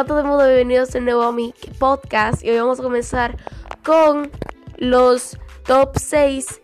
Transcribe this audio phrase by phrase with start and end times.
[0.00, 2.82] Hola a todo el mundo, bienvenidos de nuevo a mi podcast y hoy vamos a
[2.82, 3.36] comenzar
[3.84, 4.30] con
[4.78, 6.62] los top 6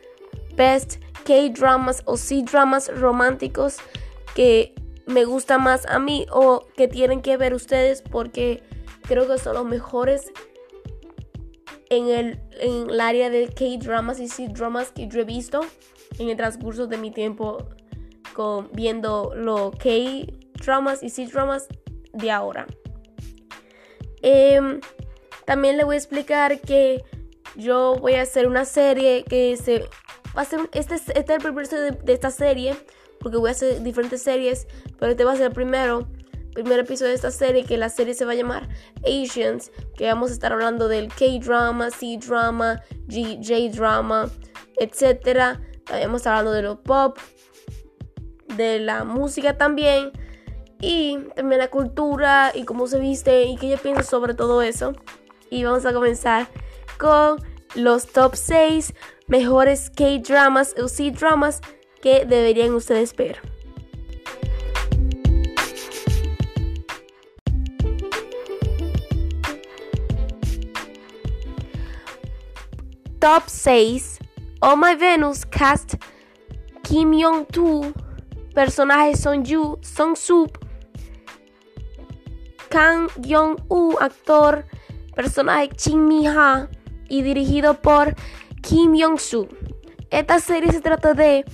[0.55, 3.77] best K-dramas o C-dramas románticos
[4.34, 4.75] que
[5.05, 8.62] me gustan más a mí o que tienen que ver ustedes porque
[9.02, 10.32] creo que son los mejores
[11.91, 15.61] en el, en el área de K-dramas y C-dramas que yo he visto
[16.19, 17.69] en el transcurso de mi tiempo
[18.33, 21.69] con, viendo los K-dramas y C-dramas
[22.14, 22.66] de ahora.
[24.23, 24.80] Em,
[25.45, 27.05] también le voy a explicar que
[27.56, 29.89] yo voy a hacer una serie que se
[30.37, 32.77] va a ser este, este es el primer episodio de, esta serie
[33.20, 34.66] porque voy a hacer diferentes series
[34.98, 36.06] pero este va a ser el primero
[36.52, 38.69] primer episodio de esta serie que la serie se va a llamar
[39.05, 44.30] Asians que vamos a estar hablando del K-drama, C-drama, J-drama,
[44.78, 45.61] etcétera.
[45.84, 47.19] También vamos a estar hablando de lo pop,
[48.56, 50.12] de la música también
[50.80, 54.92] y también la cultura y cómo se viste y qué yo pienso sobre todo eso.
[55.50, 56.48] Y vamos a comenzar
[56.98, 57.41] con
[57.74, 58.94] los top 6
[59.27, 61.60] mejores K-dramas o C-dramas
[62.02, 63.41] que deberían ustedes ver.
[73.19, 74.20] Top 6
[74.60, 75.97] Oh My Venus cast
[76.82, 77.92] Kim Yong-tu,
[78.54, 80.56] personaje Song Yu, Song Sup,
[82.69, 84.67] Kang Yong-u, actor,
[85.14, 86.69] personaje Chin Mi-ha
[87.09, 88.14] y dirigido por
[88.62, 89.48] Kim Yong-soo.
[90.11, 91.44] Esta serie se trata de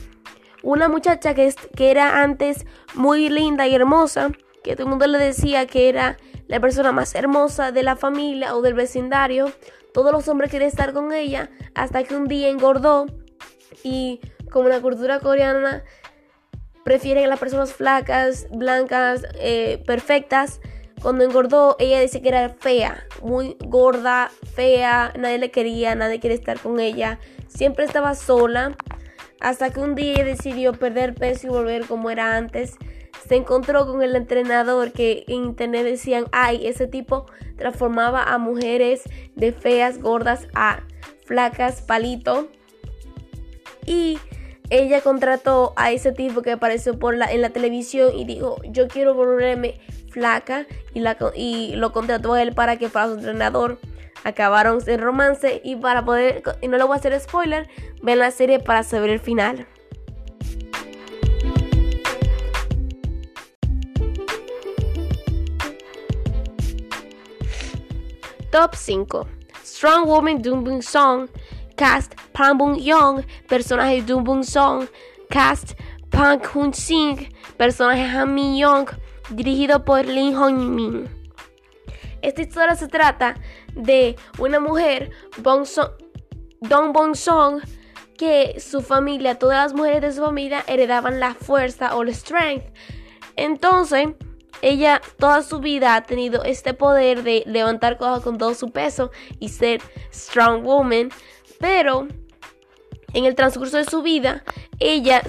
[0.62, 4.30] una muchacha que, que era antes muy linda y hermosa,
[4.62, 8.54] que todo el mundo le decía que era la persona más hermosa de la familia
[8.54, 9.50] o del vecindario.
[9.92, 13.06] Todos los hombres querían estar con ella hasta que un día engordó
[13.82, 15.82] y como la cultura coreana
[16.84, 20.60] prefieren a las personas flacas, blancas, eh, perfectas.
[21.02, 26.36] Cuando engordó, ella dice que era fea, muy gorda, fea, nadie le quería, nadie quería
[26.36, 27.18] estar con ella.
[27.48, 28.76] Siempre estaba sola,
[29.40, 32.76] hasta que un día decidió perder peso y volver como era antes.
[33.28, 37.26] Se encontró con el entrenador que en internet decían, ay, ese tipo
[37.56, 39.02] transformaba a mujeres
[39.34, 40.84] de feas, gordas a
[41.26, 42.48] flacas, palito.
[43.86, 44.20] Y
[44.70, 49.80] ella contrató a ese tipo que apareció en la televisión y dijo, yo quiero volverme
[50.12, 53.78] flaca y, la, y lo contrató él para que fuera su entrenador.
[54.24, 57.68] Acabaron el romance y para poder, y no le voy a hacer spoiler,
[58.02, 59.66] ven la serie para saber el final.
[68.52, 69.26] Top 5
[69.64, 71.26] Strong Woman Doom Song
[71.74, 74.86] Cast Pan Bung Young Personaje Doom Song
[75.30, 75.72] Cast
[76.10, 78.86] Pan Kun Sing Personaje Han Mi Young
[79.34, 81.08] dirigido por Lin Hong Min.
[82.22, 83.34] Esta historia se trata
[83.74, 85.66] de una mujer, Dong
[86.92, 87.60] Bong Song,
[88.16, 92.72] que su familia, todas las mujeres de su familia heredaban la fuerza o la strength.
[93.34, 94.10] Entonces,
[94.60, 99.10] ella toda su vida ha tenido este poder de levantar cosas con todo su peso
[99.40, 99.80] y ser
[100.12, 101.10] strong woman,
[101.58, 102.06] pero
[103.12, 104.44] en el transcurso de su vida,
[104.78, 105.22] ella,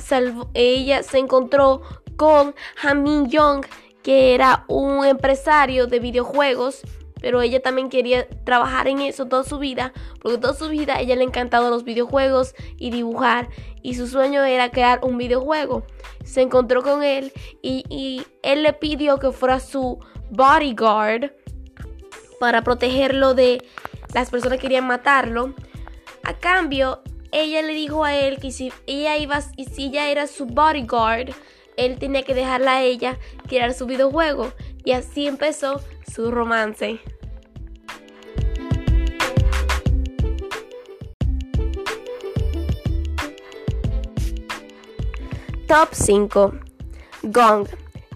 [0.54, 1.82] ella se encontró
[2.16, 2.54] con
[2.84, 3.66] Han Min Young,
[4.04, 6.82] que era un empresario de videojuegos,
[7.22, 11.16] pero ella también quería trabajar en eso toda su vida, porque toda su vida ella
[11.16, 13.50] le encantado los videojuegos y dibujar,
[13.82, 15.84] y su sueño era crear un videojuego.
[16.26, 17.32] Se encontró con él
[17.62, 20.00] y él le pidió que fuera su
[20.32, 21.32] bodyguard
[22.40, 23.64] para protegerlo de
[24.14, 25.54] las personas que querían matarlo.
[26.24, 30.28] A cambio, ella le dijo a él que si ella iba, y si ella era
[30.28, 31.34] su bodyguard,
[31.78, 33.18] él tenía que dejarla a ella
[33.48, 34.52] crear su videojuego.
[34.84, 37.00] Y así empezó su romance.
[45.68, 46.54] Top 5
[47.24, 47.68] Gong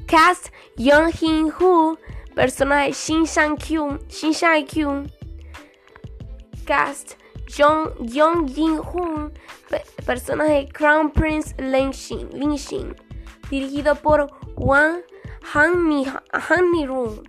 [0.06, 1.98] Cast Young Hin Hu
[2.36, 5.12] Personaje Shin Shang Kyun Shin Shang Kyun
[6.68, 7.16] Cast
[7.58, 9.32] Young Jin Hun
[10.06, 13.07] Personaje Crown Prince Lin Shin Lin Shin
[13.50, 15.02] dirigido por Wang
[15.54, 17.22] Han Mi-run.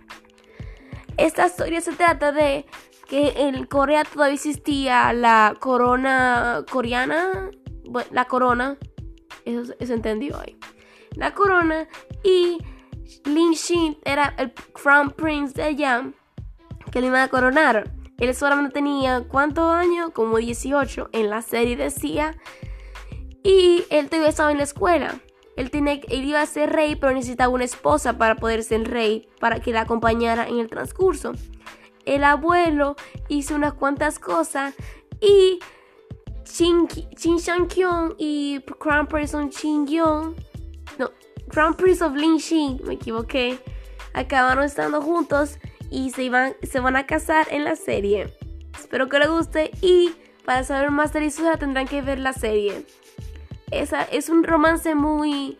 [1.17, 2.65] Esta historia se trata de
[3.07, 7.49] que en Corea todavía existía la corona coreana,
[8.11, 8.77] la corona,
[9.45, 10.57] eso, se entendió ahí,
[11.15, 11.87] la corona
[12.23, 12.59] y
[13.25, 16.11] Lin Shin era el crown prince de allá
[16.91, 17.91] que le iba a coronar.
[18.17, 22.37] Él solamente tenía cuántos años, como 18, en la serie decía,
[23.43, 25.19] y él todavía estaba en la escuela
[25.59, 25.69] él,
[26.09, 29.73] él iba a ser rey, pero necesitaba una esposa para poder ser rey, para que
[29.73, 31.33] la acompañara en el transcurso.
[32.05, 32.95] El abuelo
[33.27, 34.73] hizo unas cuantas cosas
[35.19, 35.59] y
[36.45, 40.33] Chin, Shang Kyung y Crown Prince of Chin Yong,
[40.97, 41.11] no,
[41.49, 43.59] Crown Prince of Lin Xing, me equivoqué,
[44.13, 45.59] acabaron estando juntos
[45.91, 48.33] y se, iban, se van a casar en la serie.
[48.79, 50.13] Espero que les guste y
[50.45, 52.85] para saber más de la historia tendrán que ver la serie.
[53.71, 55.57] Esa, es un romance muy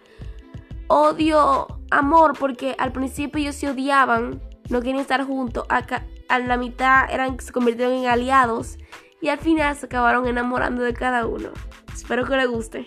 [0.87, 7.11] odio, amor, porque al principio ellos se odiaban, no querían estar juntos, a, la mitad
[7.11, 8.77] eran, se convirtieron en aliados
[9.21, 11.49] y al final se acabaron enamorando de cada uno.
[11.93, 12.85] Espero que les guste.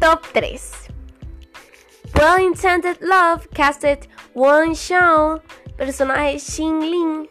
[0.00, 0.72] Top 3
[2.16, 5.40] Well Intended Love casted Won Xiao,
[5.76, 7.28] personaje Xin Lin,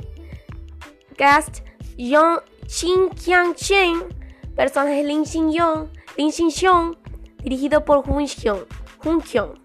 [1.18, 1.62] cast
[1.98, 4.04] Yong Qin Qiang Chen,
[4.56, 6.96] personaje Lin Xin Yong, Lin Xin Xiong,
[7.44, 9.60] dirigido por Hun Xiong.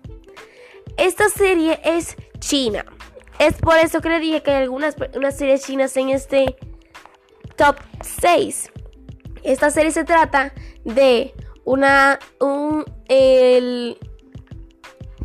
[0.96, 2.85] Esta serie es china.
[3.38, 6.56] Es por eso que le dije que hay algunas unas series chinas en este
[7.56, 8.73] top 6.
[9.44, 10.52] Esta serie se trata
[10.85, 11.32] de
[11.64, 13.96] una un el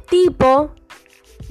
[0.10, 0.76] tipo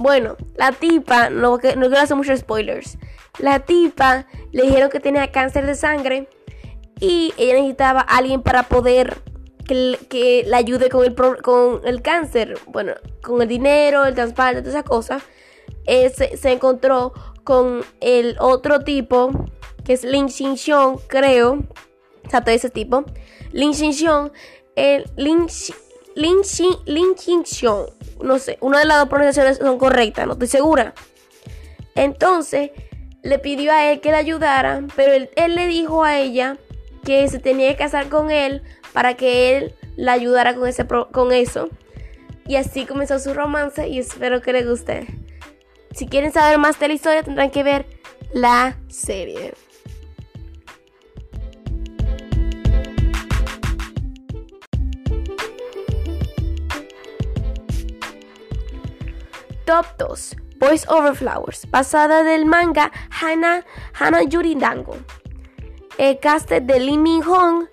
[0.03, 2.97] bueno, la tipa, no, no quiero hacer muchos spoilers.
[3.39, 6.27] La tipa le dijeron que tenía cáncer de sangre
[6.99, 9.17] y ella necesitaba a alguien para poder
[9.65, 14.61] que, que le ayude con el, con el cáncer, bueno, con el dinero, el trasplante,
[14.61, 15.21] toda esa cosa,
[15.85, 17.13] eh, se, encontró
[17.45, 19.31] con el otro tipo,
[19.85, 21.63] que es Lin Xinxiong, creo,
[22.25, 23.05] o sea, todo ese tipo,
[23.53, 24.33] Lin Xinxiong,
[24.75, 25.47] el Lin,
[26.15, 26.41] Lin,
[26.85, 27.87] Lin Xinxiong,
[28.21, 30.93] no sé, una de las dos pronunciaciones son correctas, no estoy segura.
[31.95, 32.71] Entonces,
[33.23, 36.57] le pidió a él que le ayudara, pero él, le dijo a ella
[37.03, 38.61] que se tenía que casar con él
[38.91, 41.69] para que él la ayudara con, ese, con eso.
[42.45, 45.07] Y así comenzó su romance y espero que les guste.
[45.93, 47.85] Si quieren saber más de la historia tendrán que ver
[48.33, 49.53] la serie.
[59.65, 60.35] Top 2.
[60.59, 64.95] Boys Over Flowers, basada del manga Hana, Hana Yuri Dango.
[65.97, 67.67] El cast de Lee Min Hong,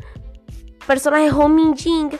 [0.87, 2.11] personaje Ho Min Jing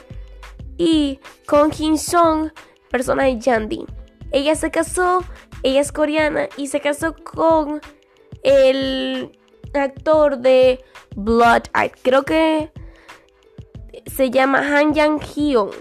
[0.77, 2.51] y Kong Hin Song,
[2.89, 3.85] personaje Yandy.
[4.31, 5.23] Ella se casó,
[5.63, 7.81] ella es coreana y se casó con
[8.43, 9.37] el
[9.73, 10.83] actor de
[11.15, 11.91] Blood Eye.
[12.01, 12.71] Creo que
[14.05, 15.71] se llama Han Yang Hyun.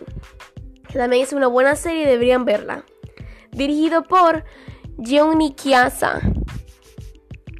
[0.92, 2.84] También es una buena serie, deberían verla.
[3.52, 4.44] Dirigido por
[5.02, 6.20] Jeon Kiasa.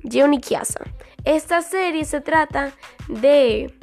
[0.08, 0.80] Jeon Kiasa.
[1.24, 2.72] Esta serie se trata
[3.08, 3.74] de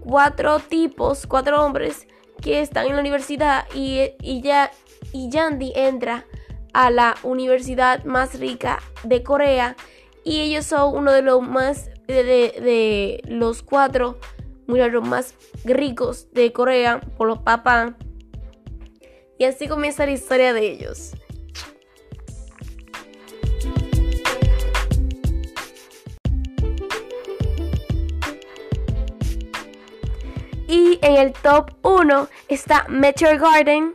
[0.00, 2.06] cuatro tipos, cuatro hombres
[2.40, 4.10] que están en la universidad y,
[4.42, 4.70] ya,
[5.12, 6.26] y Yandy entra
[6.72, 9.76] a la universidad más rica de Corea
[10.24, 14.18] y ellos son uno de los más de, los cuatro
[14.66, 15.34] muchachos más
[15.64, 17.92] ricos de Corea por los papás
[19.42, 21.14] y así comienza la historia de ellos.
[30.68, 33.94] Y en el top 1 está Meteor Garden.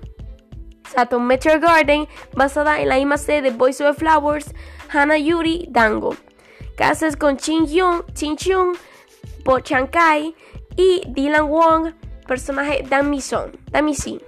[0.93, 4.53] Sato Meteor Garden, basada en la misma serie de Boys of Flowers,
[4.89, 6.17] Hana Yuri Dango.
[6.75, 8.75] Casas con Chin Hyun, Chin Chung,
[9.45, 10.35] Po Chang Kai
[10.75, 11.93] y Dylan Wong,
[12.27, 14.19] personaje Dan Mi Si.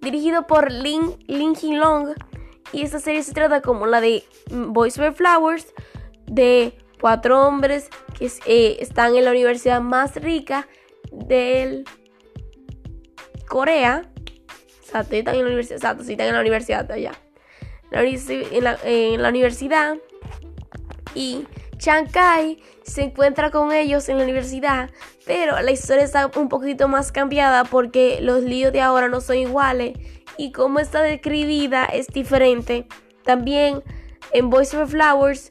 [0.00, 2.14] Dirigido por Lin, Lin Hin Long.
[2.72, 5.74] Y esta serie se trata como la de Boys of Flowers,
[6.26, 7.88] de cuatro hombres
[8.18, 10.68] que eh, están en la universidad más rica
[11.10, 11.84] del
[13.46, 14.10] Corea.
[14.94, 16.00] O en la universidad.
[16.00, 17.12] están en la universidad allá.
[17.90, 19.96] En la universidad.
[21.14, 21.46] Y
[21.78, 24.90] Chiang Kai se encuentra con ellos en la universidad.
[25.24, 29.36] Pero la historia está un poquito más cambiada porque los líos de ahora no son
[29.36, 29.98] iguales.
[30.36, 32.86] Y como está describida es diferente.
[33.24, 33.82] También
[34.32, 35.50] en Voice of Flowers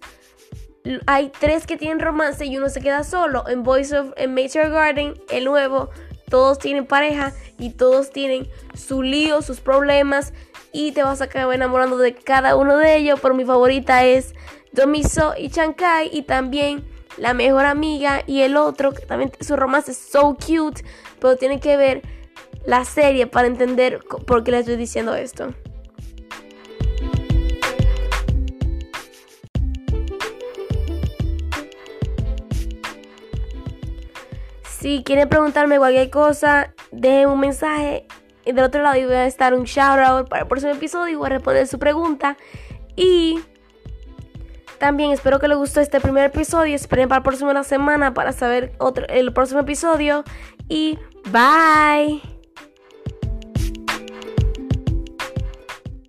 [1.06, 3.48] hay tres que tienen romance y uno se queda solo.
[3.48, 5.90] En Voice of en Major Garden, el nuevo,
[6.30, 10.34] todos tienen pareja y todos tienen su lío, sus problemas
[10.72, 13.20] y te vas a acabar enamorando de cada uno de ellos.
[13.22, 14.34] Pero mi favorita es
[14.78, 16.86] Tomiso y Chankai y también
[17.18, 20.84] la mejor amiga y el otro, que también su romance es so cute,
[21.20, 22.04] pero tiene que ver
[22.64, 25.52] la serie para entender por qué le estoy diciendo esto.
[34.80, 38.06] Si quieren preguntarme cualquier cosa, dejen un mensaje.
[38.46, 41.16] Y del otro lado voy a estar un shout out para el próximo episodio y
[41.16, 42.38] voy a responder su pregunta.
[42.96, 43.40] Y
[44.78, 46.76] también espero que les gustó este primer episodio.
[46.76, 50.24] Esperen para la próxima semana para saber otro, el próximo episodio.
[50.70, 50.98] Y
[51.32, 52.37] bye.